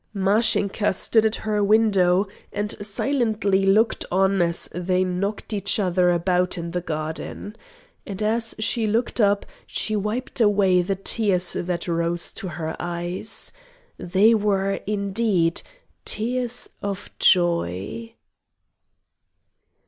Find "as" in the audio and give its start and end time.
4.41-4.67, 8.23-8.55